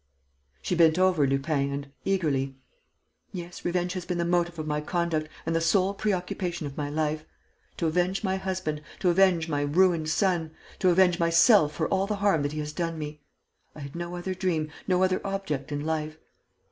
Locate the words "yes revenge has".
3.31-4.03